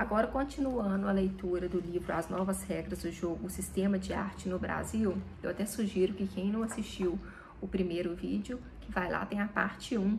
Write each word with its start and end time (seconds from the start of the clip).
Agora, 0.00 0.26
continuando 0.28 1.06
a 1.06 1.12
leitura 1.12 1.68
do 1.68 1.78
livro 1.78 2.10
As 2.14 2.26
Novas 2.30 2.62
Regras 2.62 3.02
do 3.02 3.12
Jogo, 3.12 3.48
o 3.48 3.50
Sistema 3.50 3.98
de 3.98 4.14
Arte 4.14 4.48
no 4.48 4.58
Brasil, 4.58 5.14
eu 5.42 5.50
até 5.50 5.66
sugiro 5.66 6.14
que 6.14 6.26
quem 6.26 6.50
não 6.50 6.62
assistiu 6.62 7.18
o 7.60 7.68
primeiro 7.68 8.14
vídeo, 8.14 8.58
que 8.80 8.90
vai 8.90 9.10
lá, 9.10 9.26
tem 9.26 9.42
a 9.42 9.46
parte 9.46 9.98
1 9.98 10.18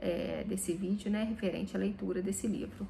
é, 0.00 0.44
desse 0.48 0.72
vídeo, 0.72 1.12
né, 1.12 1.22
referente 1.22 1.76
à 1.76 1.78
leitura 1.78 2.20
desse 2.20 2.48
livro, 2.48 2.88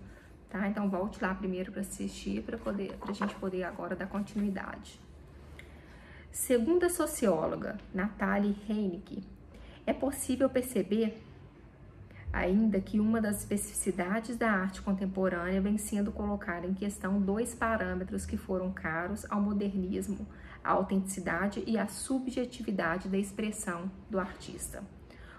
tá? 0.49 0.67
Então, 0.67 0.89
volte 0.89 1.23
lá 1.23 1.35
primeiro 1.35 1.71
para 1.71 1.83
assistir, 1.83 2.43
para 2.43 2.59
a 3.07 3.13
gente 3.13 3.35
poder 3.35 3.65
agora 3.65 3.95
dar 3.95 4.07
continuidade. 4.07 4.99
Segundo 6.33 6.85
a 6.85 6.89
socióloga 6.89 7.77
Natalie 7.93 8.57
Heinecke, 8.67 9.23
é 9.87 9.93
possível 9.93 10.49
perceber 10.49 11.23
ainda 12.35 12.81
que 12.81 12.99
uma 12.99 13.21
das 13.21 13.39
especificidades 13.39 14.37
da 14.37 14.51
arte 14.51 14.83
contemporânea 14.83 15.61
vem 15.61 15.79
sendo 15.79 16.11
colocar 16.11 16.65
em 16.65 16.75
questão 16.75 17.21
dois 17.21 17.55
parâmetros 17.55 18.27
que 18.27 18.37
foram 18.37 18.73
caros 18.73 19.25
ao 19.31 19.41
modernismo, 19.41 20.27
a 20.63 20.73
autenticidade 20.73 21.63
e 21.65 21.79
a 21.79 21.87
subjetividade 21.87 23.09
da 23.09 23.17
expressão 23.17 23.89
do 24.11 24.19
artista. 24.19 24.83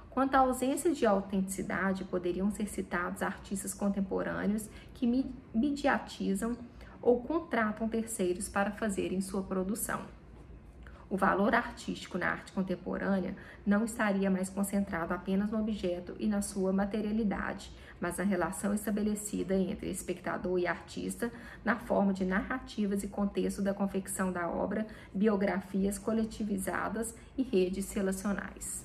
Quanto 0.10 0.36
à 0.36 0.40
ausência 0.40 0.94
de 0.94 1.05
autenticidade, 1.05 2.05
poderiam 2.05 2.50
ser 2.50 2.70
citados 2.70 3.22
artistas 3.22 3.74
contemporâneos 3.74 4.70
que 4.94 5.05
mediatizam 5.54 6.58
ou 7.02 7.22
contratam 7.24 7.90
terceiros 7.90 8.48
para 8.48 8.72
fazerem 8.72 9.20
sua 9.20 9.44
produção. 9.44 10.15
O 11.08 11.18
valor 11.18 11.54
artístico 11.54 12.18
na 12.18 12.30
arte 12.30 12.52
contemporânea 12.52 13.36
não 13.66 13.86
estaria 13.86 14.30
mais 14.30 14.50
concentrado 14.50 15.13
apenas 15.13 15.52
no 15.52 15.59
objeto 15.59 16.16
e 16.20 16.26
na 16.26 16.41
sua 16.41 16.73
materialidade, 16.73 17.72
mas 18.02 18.18
na 18.18 18.23
relação 18.23 18.73
estabelecida 18.73 19.54
entre 19.54 19.90
espectador 19.91 20.58
e 20.58 20.66
artista, 20.66 21.32
na 21.63 21.76
forma 21.76 22.12
de 22.12 22.26
narrativas 22.26 23.04
e 23.04 23.08
contexto 23.08 23.62
da 23.62 23.74
confecção 23.74 24.32
da 24.32 24.49
obra, 24.49 24.88
biografias 25.13 25.99
coletivizadas 25.99 27.13
e 27.37 27.43
redes 27.43 27.93
relacionais. 27.93 28.84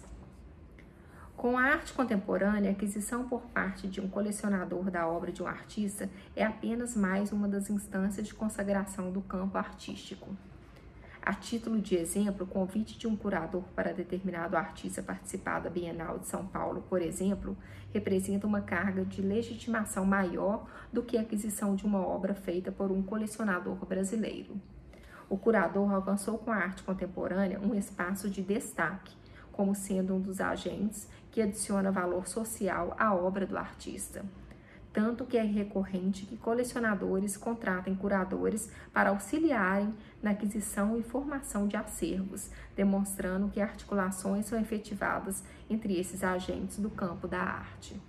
Com 1.38 1.56
a 1.56 1.62
arte 1.62 1.94
contemporânea, 1.94 2.68
a 2.68 2.74
aquisição 2.74 3.26
por 3.26 3.40
parte 3.46 3.88
de 3.88 3.98
um 3.98 4.10
colecionador 4.10 4.90
da 4.90 5.08
obra 5.08 5.32
de 5.32 5.42
um 5.42 5.46
artista 5.46 6.10
é 6.36 6.44
apenas 6.44 6.94
mais 6.94 7.32
uma 7.32 7.48
das 7.48 7.70
instâncias 7.70 8.26
de 8.26 8.34
consagração 8.34 9.10
do 9.10 9.22
campo 9.22 9.56
artístico. 9.56 10.36
A 11.30 11.34
título 11.34 11.80
de 11.80 11.94
exemplo, 11.94 12.44
o 12.44 12.48
convite 12.48 12.98
de 12.98 13.06
um 13.06 13.14
curador 13.14 13.62
para 13.76 13.94
determinado 13.94 14.56
artista 14.56 15.00
participar 15.00 15.60
da 15.60 15.70
Bienal 15.70 16.18
de 16.18 16.26
São 16.26 16.44
Paulo, 16.44 16.82
por 16.88 17.00
exemplo, 17.00 17.56
representa 17.94 18.48
uma 18.48 18.62
carga 18.62 19.04
de 19.04 19.22
legitimação 19.22 20.04
maior 20.04 20.66
do 20.92 21.04
que 21.04 21.16
a 21.16 21.20
aquisição 21.20 21.76
de 21.76 21.86
uma 21.86 22.04
obra 22.04 22.34
feita 22.34 22.72
por 22.72 22.90
um 22.90 23.00
colecionador 23.00 23.76
brasileiro. 23.86 24.60
O 25.28 25.38
curador 25.38 25.94
alcançou 25.94 26.36
com 26.36 26.50
a 26.50 26.56
arte 26.56 26.82
contemporânea 26.82 27.60
um 27.60 27.76
espaço 27.76 28.28
de 28.28 28.42
destaque, 28.42 29.14
como 29.52 29.72
sendo 29.72 30.16
um 30.16 30.20
dos 30.20 30.40
agentes 30.40 31.08
que 31.30 31.40
adiciona 31.40 31.92
valor 31.92 32.26
social 32.26 32.92
à 32.98 33.14
obra 33.14 33.46
do 33.46 33.56
artista 33.56 34.24
tanto 34.92 35.24
que 35.24 35.36
é 35.36 35.42
recorrente 35.42 36.26
que 36.26 36.36
colecionadores 36.36 37.36
contratem 37.36 37.94
curadores 37.94 38.70
para 38.92 39.10
auxiliarem 39.10 39.94
na 40.22 40.32
aquisição 40.32 40.98
e 40.98 41.02
formação 41.02 41.68
de 41.68 41.76
acervos, 41.76 42.50
demonstrando 42.74 43.48
que 43.48 43.60
articulações 43.60 44.46
são 44.46 44.60
efetivadas 44.60 45.44
entre 45.68 45.98
esses 45.98 46.24
agentes 46.24 46.78
do 46.78 46.90
campo 46.90 47.28
da 47.28 47.40
arte. 47.40 48.00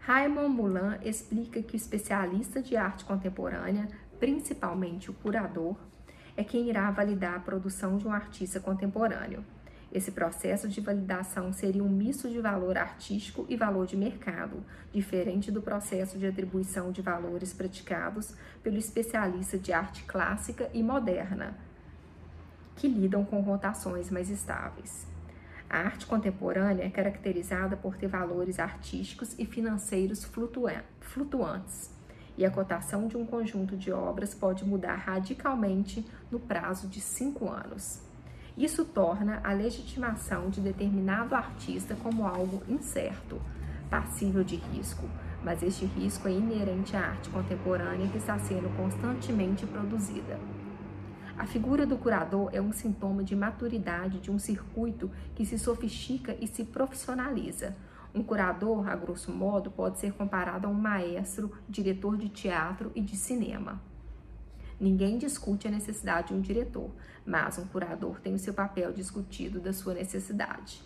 Raymond 0.00 0.50
Moulin 0.50 0.98
explica 1.02 1.62
que 1.62 1.74
o 1.74 1.76
especialista 1.76 2.60
de 2.62 2.76
arte 2.76 3.04
contemporânea, 3.04 3.88
principalmente 4.20 5.10
o 5.10 5.14
curador, 5.14 5.76
é 6.36 6.44
quem 6.44 6.68
irá 6.68 6.90
validar 6.90 7.36
a 7.36 7.40
produção 7.40 7.96
de 7.96 8.06
um 8.06 8.12
artista 8.12 8.60
contemporâneo. 8.60 9.44
Esse 9.94 10.10
processo 10.10 10.68
de 10.68 10.80
validação 10.80 11.52
seria 11.52 11.84
um 11.84 11.88
misto 11.88 12.28
de 12.28 12.40
valor 12.40 12.76
artístico 12.76 13.46
e 13.48 13.56
valor 13.56 13.86
de 13.86 13.96
mercado, 13.96 14.64
diferente 14.92 15.52
do 15.52 15.62
processo 15.62 16.18
de 16.18 16.26
atribuição 16.26 16.90
de 16.90 17.00
valores 17.00 17.52
praticados 17.52 18.34
pelo 18.60 18.76
especialista 18.76 19.56
de 19.56 19.72
arte 19.72 20.02
clássica 20.02 20.68
e 20.74 20.82
moderna, 20.82 21.56
que 22.74 22.88
lidam 22.88 23.24
com 23.24 23.40
rotações 23.40 24.10
mais 24.10 24.28
estáveis. 24.30 25.06
A 25.70 25.78
arte 25.78 26.06
contemporânea 26.06 26.82
é 26.82 26.90
caracterizada 26.90 27.76
por 27.76 27.96
ter 27.96 28.08
valores 28.08 28.58
artísticos 28.58 29.36
e 29.38 29.46
financeiros 29.46 30.24
flutuantes, 31.00 31.90
e 32.36 32.44
a 32.44 32.50
cotação 32.50 33.06
de 33.06 33.16
um 33.16 33.24
conjunto 33.24 33.76
de 33.76 33.92
obras 33.92 34.34
pode 34.34 34.64
mudar 34.64 34.96
radicalmente 34.96 36.04
no 36.32 36.40
prazo 36.40 36.88
de 36.88 37.00
cinco 37.00 37.48
anos. 37.48 38.02
Isso 38.56 38.84
torna 38.84 39.40
a 39.42 39.52
legitimação 39.52 40.48
de 40.48 40.60
determinado 40.60 41.34
artista 41.34 41.96
como 41.96 42.24
algo 42.24 42.62
incerto, 42.68 43.42
passível 43.90 44.44
de 44.44 44.54
risco, 44.54 45.08
mas 45.42 45.60
este 45.60 45.84
risco 45.84 46.28
é 46.28 46.30
inerente 46.30 46.96
à 46.96 47.00
arte 47.00 47.30
contemporânea 47.30 48.06
que 48.06 48.18
está 48.18 48.38
sendo 48.38 48.74
constantemente 48.76 49.66
produzida. 49.66 50.38
A 51.36 51.46
figura 51.46 51.84
do 51.84 51.98
curador 51.98 52.48
é 52.52 52.60
um 52.60 52.72
sintoma 52.72 53.24
de 53.24 53.34
maturidade 53.34 54.20
de 54.20 54.30
um 54.30 54.38
circuito 54.38 55.10
que 55.34 55.44
se 55.44 55.58
sofistica 55.58 56.36
e 56.40 56.46
se 56.46 56.64
profissionaliza. 56.64 57.76
Um 58.14 58.22
curador, 58.22 58.88
a 58.88 58.94
grosso 58.94 59.32
modo, 59.32 59.68
pode 59.68 59.98
ser 59.98 60.12
comparado 60.12 60.68
a 60.68 60.70
um 60.70 60.74
maestro, 60.74 61.50
diretor 61.68 62.16
de 62.16 62.28
teatro 62.28 62.92
e 62.94 63.00
de 63.00 63.16
cinema. 63.16 63.82
Ninguém 64.80 65.18
discute 65.18 65.68
a 65.68 65.70
necessidade 65.70 66.28
de 66.28 66.34
um 66.34 66.40
diretor, 66.40 66.90
mas 67.24 67.58
um 67.58 67.66
curador 67.66 68.20
tem 68.20 68.34
o 68.34 68.38
seu 68.38 68.52
papel 68.52 68.92
discutido 68.92 69.60
da 69.60 69.72
sua 69.72 69.94
necessidade. 69.94 70.82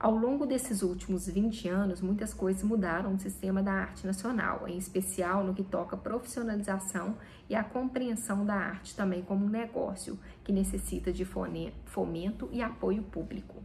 Ao 0.00 0.16
longo 0.16 0.46
desses 0.46 0.80
últimos 0.80 1.26
20 1.28 1.68
anos, 1.68 2.00
muitas 2.00 2.32
coisas 2.32 2.62
mudaram 2.62 3.12
no 3.12 3.18
sistema 3.18 3.62
da 3.62 3.72
arte 3.72 4.06
nacional, 4.06 4.66
em 4.66 4.78
especial 4.78 5.44
no 5.44 5.52
que 5.52 5.62
toca 5.62 5.94
à 5.94 5.98
profissionalização 5.98 7.18
e 7.50 7.54
à 7.54 7.62
compreensão 7.62 8.46
da 8.46 8.54
arte 8.54 8.96
também 8.96 9.20
como 9.20 9.44
um 9.44 9.50
negócio 9.50 10.18
que 10.42 10.52
necessita 10.52 11.12
de 11.12 11.26
fomento 11.26 12.48
e 12.50 12.62
apoio 12.62 13.02
público. 13.02 13.62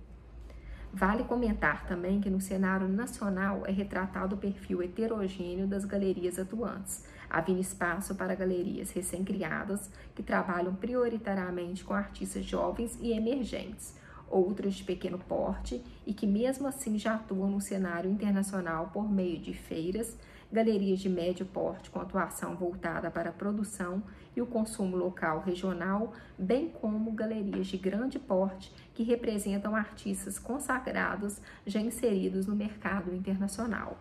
Vale 0.95 1.25
comentar 1.25 1.85
também 1.85 2.21
que 2.21 2.29
no 2.29 2.39
cenário 2.39 2.87
nacional 2.87 3.63
é 3.65 3.71
retratado 3.71 4.35
o 4.35 4.37
perfil 4.37 4.81
heterogêneo 4.81 5.67
das 5.67 5.83
galerias 5.83 6.39
atuantes, 6.39 7.03
havendo 7.29 7.59
espaço 7.59 8.15
para 8.15 8.33
galerias 8.33 8.91
recém-criadas 8.91 9.91
que 10.15 10.23
trabalham 10.23 10.73
prioritariamente 10.73 11.83
com 11.83 11.93
artistas 11.93 12.45
jovens 12.45 12.97
e 13.01 13.11
emergentes, 13.11 13.93
outras 14.29 14.75
de 14.75 14.83
pequeno 14.83 15.17
porte 15.19 15.83
e 16.05 16.13
que 16.13 16.27
mesmo 16.27 16.67
assim 16.67 16.97
já 16.97 17.15
atuam 17.15 17.49
no 17.49 17.61
cenário 17.61 18.09
internacional 18.09 18.89
por 18.93 19.09
meio 19.09 19.39
de 19.39 19.53
feiras, 19.53 20.17
galerias 20.51 20.99
de 20.99 21.09
médio 21.09 21.45
porte 21.45 21.89
com 21.89 21.99
atuação 21.99 22.55
voltada 22.55 23.09
para 23.11 23.29
a 23.29 23.33
produção 23.33 24.03
e 24.35 24.41
o 24.41 24.45
consumo 24.45 24.95
local 24.95 25.41
regional, 25.41 26.13
bem 26.37 26.69
como 26.69 27.11
galerias 27.11 27.67
de 27.67 27.77
grande 27.77 28.19
porte 28.19 28.73
que 28.93 29.03
representam 29.03 29.75
artistas 29.75 30.37
consagrados 30.37 31.39
já 31.65 31.79
inseridos 31.79 32.45
no 32.45 32.55
mercado 32.55 33.13
internacional. 33.13 33.97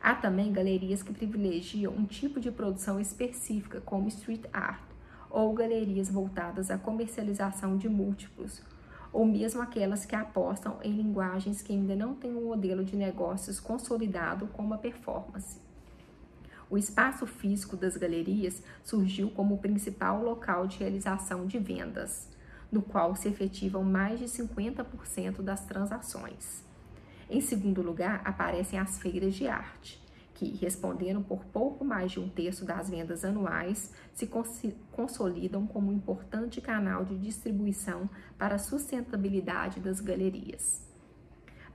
Há 0.00 0.14
também 0.14 0.52
galerias 0.52 1.02
que 1.02 1.12
privilegiam 1.12 1.92
um 1.92 2.04
tipo 2.04 2.38
de 2.38 2.50
produção 2.50 3.00
específica, 3.00 3.80
como 3.80 4.08
street 4.08 4.44
art, 4.52 4.82
ou 5.30 5.52
galerias 5.52 6.08
voltadas 6.08 6.70
à 6.70 6.78
comercialização 6.78 7.76
de 7.76 7.88
múltiplos, 7.88 8.62
ou 9.16 9.24
mesmo 9.24 9.62
aquelas 9.62 10.04
que 10.04 10.14
apostam 10.14 10.76
em 10.82 10.92
linguagens 10.92 11.62
que 11.62 11.72
ainda 11.72 11.96
não 11.96 12.14
têm 12.14 12.36
um 12.36 12.48
modelo 12.48 12.84
de 12.84 12.94
negócios 12.94 13.58
consolidado 13.58 14.46
como 14.48 14.74
a 14.74 14.78
performance. 14.78 15.58
O 16.68 16.76
espaço 16.76 17.26
físico 17.26 17.78
das 17.78 17.96
galerias 17.96 18.62
surgiu 18.84 19.30
como 19.30 19.54
o 19.54 19.58
principal 19.58 20.22
local 20.22 20.66
de 20.66 20.80
realização 20.80 21.46
de 21.46 21.58
vendas, 21.58 22.28
no 22.70 22.82
qual 22.82 23.16
se 23.16 23.26
efetivam 23.26 23.82
mais 23.82 24.18
de 24.18 24.26
50% 24.26 25.40
das 25.40 25.64
transações. 25.64 26.62
Em 27.30 27.40
segundo 27.40 27.80
lugar, 27.80 28.20
aparecem 28.22 28.78
as 28.78 28.98
feiras 28.98 29.34
de 29.34 29.48
arte, 29.48 29.98
que, 30.36 30.54
respondendo 30.56 31.22
por 31.22 31.44
pouco 31.46 31.82
mais 31.82 32.12
de 32.12 32.20
um 32.20 32.28
terço 32.28 32.64
das 32.64 32.90
vendas 32.90 33.24
anuais, 33.24 33.92
se 34.12 34.28
consolidam 34.92 35.66
como 35.66 35.90
um 35.90 35.94
importante 35.94 36.60
canal 36.60 37.06
de 37.06 37.16
distribuição 37.18 38.08
para 38.38 38.56
a 38.56 38.58
sustentabilidade 38.58 39.80
das 39.80 39.98
galerias. 39.98 40.86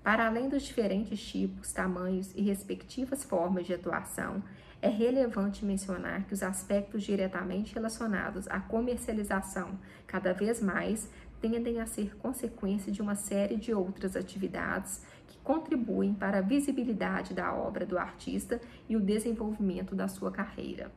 Para 0.03 0.27
além 0.27 0.47
dos 0.47 0.63
diferentes 0.63 1.19
tipos, 1.19 1.73
tamanhos 1.73 2.31
e 2.35 2.41
respectivas 2.41 3.23
formas 3.23 3.65
de 3.65 3.73
atuação, 3.73 4.43
é 4.79 4.89
relevante 4.89 5.65
mencionar 5.65 6.25
que 6.25 6.33
os 6.33 6.43
aspectos 6.43 7.03
diretamente 7.03 7.73
relacionados 7.73 8.47
à 8.47 8.59
comercialização 8.59 9.79
cada 10.05 10.33
vez 10.33 10.61
mais 10.61 11.09
tendem 11.41 11.81
a 11.81 11.87
ser 11.87 12.15
consequência 12.17 12.91
de 12.91 13.01
uma 13.01 13.15
série 13.15 13.55
de 13.55 13.73
outras 13.73 14.15
atividades 14.15 15.01
que 15.27 15.37
contribuem 15.39 16.13
para 16.13 16.37
a 16.37 16.41
visibilidade 16.41 17.33
da 17.33 17.53
obra 17.53 17.85
do 17.85 17.97
artista 17.97 18.61
e 18.87 18.95
o 18.95 19.01
desenvolvimento 19.01 19.95
da 19.95 20.07
sua 20.07 20.31
carreira. 20.31 20.91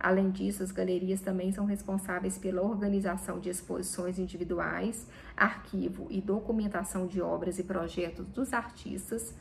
Além 0.00 0.30
disso, 0.30 0.62
as 0.62 0.70
galerias 0.70 1.20
também 1.20 1.50
são 1.52 1.64
responsáveis 1.64 2.38
pela 2.38 2.62
organização 2.62 3.40
de 3.40 3.48
exposições 3.48 4.18
individuais, 4.18 5.06
arquivo 5.36 6.06
e 6.08 6.20
documentação 6.20 7.06
de 7.06 7.20
obras 7.20 7.58
e 7.58 7.64
projetos 7.64 8.26
dos 8.28 8.52
artistas, 8.52 9.34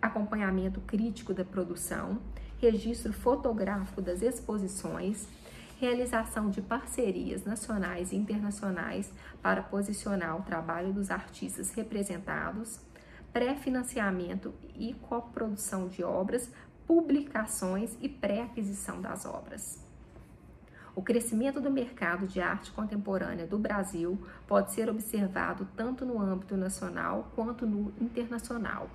acompanhamento 0.00 0.80
crítico 0.80 1.34
da 1.34 1.44
produção, 1.44 2.18
registro 2.58 3.12
fotográfico 3.12 4.00
das 4.00 4.22
exposições, 4.22 5.28
realização 5.78 6.48
de 6.48 6.62
parcerias 6.62 7.44
nacionais 7.44 8.12
e 8.12 8.16
internacionais 8.16 9.12
para 9.42 9.62
posicionar 9.62 10.36
o 10.36 10.42
trabalho 10.42 10.92
dos 10.92 11.10
artistas 11.10 11.70
representados, 11.72 12.80
pré-financiamento 13.32 14.54
e 14.74 14.94
coprodução 14.94 15.88
de 15.88 16.02
obras, 16.02 16.50
publicações 16.86 17.96
e 18.00 18.08
pré-aquisição 18.08 19.00
das 19.00 19.26
obras. 19.26 19.84
O 20.94 21.02
crescimento 21.02 21.60
do 21.60 21.70
mercado 21.70 22.26
de 22.26 22.40
arte 22.40 22.72
contemporânea 22.72 23.46
do 23.46 23.58
Brasil 23.58 24.18
pode 24.46 24.72
ser 24.72 24.88
observado 24.88 25.68
tanto 25.76 26.06
no 26.06 26.18
âmbito 26.18 26.56
nacional 26.56 27.30
quanto 27.34 27.66
no 27.66 27.92
internacional. 28.00 28.88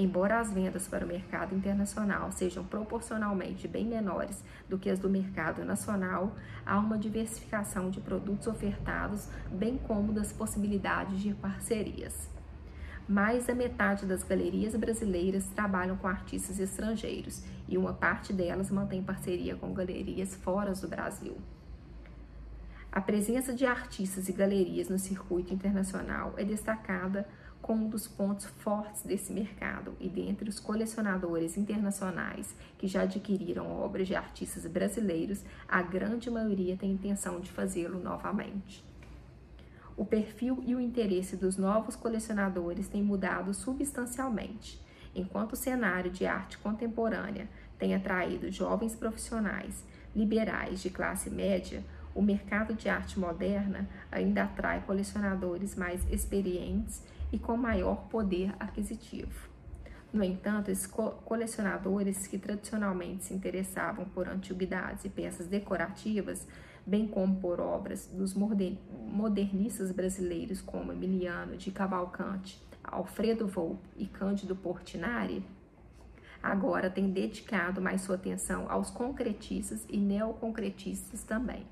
Embora 0.00 0.38
as 0.38 0.52
vendas 0.52 0.86
para 0.86 1.04
o 1.04 1.08
mercado 1.08 1.56
internacional 1.56 2.30
sejam 2.30 2.64
proporcionalmente 2.64 3.66
bem 3.66 3.84
menores 3.84 4.44
do 4.68 4.78
que 4.78 4.88
as 4.88 5.00
do 5.00 5.10
mercado 5.10 5.64
nacional, 5.64 6.36
há 6.64 6.78
uma 6.78 6.96
diversificação 6.96 7.90
de 7.90 8.00
produtos 8.00 8.46
ofertados, 8.46 9.28
bem 9.50 9.76
como 9.76 10.12
das 10.12 10.32
possibilidades 10.32 11.18
de 11.18 11.34
parcerias. 11.34 12.30
Mais 13.08 13.46
da 13.46 13.56
metade 13.56 14.06
das 14.06 14.22
galerias 14.22 14.76
brasileiras 14.76 15.46
trabalham 15.46 15.96
com 15.96 16.06
artistas 16.06 16.60
estrangeiros 16.60 17.42
e 17.66 17.76
uma 17.76 17.92
parte 17.92 18.32
delas 18.32 18.70
mantém 18.70 19.02
parceria 19.02 19.56
com 19.56 19.74
galerias 19.74 20.32
fora 20.36 20.74
do 20.74 20.86
Brasil. 20.86 21.36
A 22.92 23.00
presença 23.00 23.52
de 23.52 23.66
artistas 23.66 24.28
e 24.28 24.32
galerias 24.32 24.88
no 24.88 24.98
circuito 24.98 25.52
internacional 25.52 26.34
é 26.36 26.44
destacada 26.44 27.26
como 27.60 27.86
um 27.86 27.88
dos 27.88 28.06
pontos 28.06 28.46
fortes 28.46 29.02
desse 29.02 29.32
mercado 29.32 29.94
e 30.00 30.08
dentre 30.08 30.48
os 30.48 30.58
colecionadores 30.58 31.56
internacionais 31.56 32.54
que 32.78 32.86
já 32.86 33.02
adquiriram 33.02 33.70
obras 33.70 34.06
de 34.06 34.14
artistas 34.14 34.66
brasileiros, 34.66 35.44
a 35.68 35.82
grande 35.82 36.30
maioria 36.30 36.76
tem 36.76 36.92
intenção 36.92 37.40
de 37.40 37.50
fazê-lo 37.50 37.98
novamente. 37.98 38.84
O 39.96 40.04
perfil 40.04 40.62
e 40.64 40.74
o 40.74 40.80
interesse 40.80 41.36
dos 41.36 41.56
novos 41.56 41.96
colecionadores 41.96 42.88
tem 42.88 43.02
mudado 43.02 43.52
substancialmente. 43.52 44.80
Enquanto 45.14 45.54
o 45.54 45.56
cenário 45.56 46.10
de 46.10 46.24
arte 46.24 46.56
contemporânea 46.58 47.48
tem 47.78 47.94
atraído 47.94 48.50
jovens 48.50 48.94
profissionais 48.94 49.84
liberais 50.14 50.80
de 50.80 50.90
classe 50.90 51.28
média, 51.28 51.82
o 52.14 52.22
mercado 52.22 52.74
de 52.74 52.88
arte 52.88 53.18
moderna 53.18 53.88
ainda 54.10 54.44
atrai 54.44 54.82
colecionadores 54.86 55.74
mais 55.76 56.00
experientes 56.10 57.02
e 57.32 57.38
com 57.38 57.56
maior 57.56 58.08
poder 58.08 58.54
aquisitivo. 58.58 59.48
No 60.12 60.24
entanto, 60.24 60.70
esses 60.70 60.86
colecionadores 60.86 62.26
que 62.26 62.38
tradicionalmente 62.38 63.24
se 63.24 63.34
interessavam 63.34 64.06
por 64.06 64.26
antiguidades 64.26 65.04
e 65.04 65.10
peças 65.10 65.46
decorativas, 65.46 66.46
bem 66.86 67.06
como 67.06 67.36
por 67.36 67.60
obras 67.60 68.06
dos 68.06 68.34
modernistas 68.34 69.92
brasileiros 69.92 70.62
como 70.62 70.92
Emiliano 70.92 71.58
de 71.58 71.70
Cavalcante, 71.70 72.62
Alfredo 72.82 73.46
Volpe 73.46 73.86
e 73.98 74.06
Cândido 74.06 74.56
Portinari, 74.56 75.44
agora 76.42 76.88
têm 76.88 77.10
dedicado 77.10 77.82
mais 77.82 78.00
sua 78.00 78.14
atenção 78.14 78.70
aos 78.70 78.90
concretistas 78.90 79.84
e 79.90 79.98
neoconcretistas 79.98 81.22
também 81.22 81.66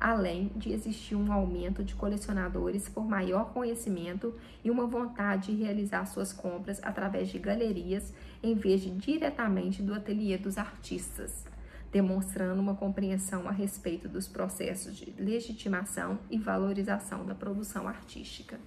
além 0.00 0.50
de 0.56 0.72
existir 0.72 1.14
um 1.14 1.30
aumento 1.30 1.84
de 1.84 1.94
colecionadores 1.94 2.88
por 2.88 3.04
maior 3.04 3.52
conhecimento 3.52 4.34
e 4.64 4.70
uma 4.70 4.86
vontade 4.86 5.54
de 5.54 5.62
realizar 5.62 6.06
suas 6.06 6.32
compras 6.32 6.80
através 6.82 7.28
de 7.28 7.38
galerias 7.38 8.12
em 8.42 8.54
vez 8.54 8.80
de 8.80 8.90
diretamente 8.90 9.82
do 9.82 9.92
ateliê 9.92 10.38
dos 10.38 10.56
artistas, 10.56 11.44
demonstrando 11.92 12.60
uma 12.60 12.74
compreensão 12.74 13.46
a 13.46 13.52
respeito 13.52 14.08
dos 14.08 14.26
processos 14.26 14.96
de 14.96 15.10
legitimação 15.18 16.18
e 16.30 16.38
valorização 16.38 17.26
da 17.26 17.34
produção 17.34 17.86
artística. 17.86 18.58